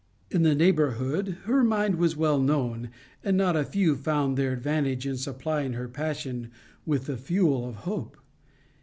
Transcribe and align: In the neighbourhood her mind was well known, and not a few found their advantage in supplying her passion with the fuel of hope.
In 0.31 0.41
the 0.41 0.55
neighbourhood 0.55 1.37
her 1.43 1.63
mind 1.63 1.97
was 1.97 2.17
well 2.17 2.39
known, 2.39 2.89
and 3.23 3.37
not 3.37 3.55
a 3.55 3.63
few 3.63 3.95
found 3.95 4.35
their 4.35 4.51
advantage 4.51 5.05
in 5.05 5.15
supplying 5.15 5.73
her 5.73 5.87
passion 5.87 6.49
with 6.87 7.05
the 7.05 7.17
fuel 7.17 7.69
of 7.69 7.75
hope. 7.85 8.17